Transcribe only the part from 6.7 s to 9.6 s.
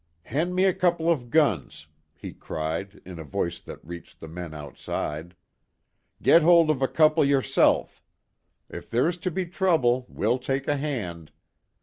of a couple yourself! If there's to be